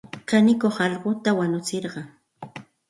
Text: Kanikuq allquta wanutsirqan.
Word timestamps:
Kanikuq 0.29 0.77
allquta 0.85 1.31
wanutsirqan. 1.39 2.07